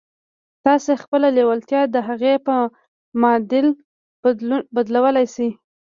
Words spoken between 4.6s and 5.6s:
بدلولای شئ